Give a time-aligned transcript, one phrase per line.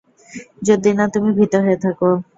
[0.67, 2.09] যদি না তুমি ভীত হয়ে থাকো।